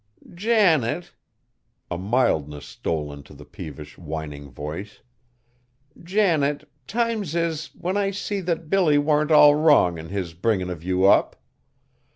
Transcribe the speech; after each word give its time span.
"Janet," 0.33 1.11
a 1.91 1.95
mildness 1.99 2.65
stole 2.65 3.13
into 3.13 3.35
the 3.35 3.45
peevish, 3.45 3.99
whining 3.99 4.49
voice, 4.49 5.01
"Janet, 6.03 6.67
times 6.87 7.35
is, 7.35 7.67
when 7.75 7.97
I 7.97 8.09
see 8.09 8.41
that 8.41 8.67
Billy 8.67 8.97
warn't 8.97 9.29
all 9.29 9.53
wrong 9.53 9.99
in 9.99 10.09
his 10.09 10.33
bringin' 10.33 10.71
of 10.71 10.83
you 10.83 11.05
up. 11.05 11.35